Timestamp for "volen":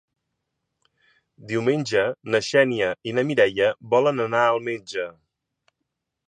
3.93-4.25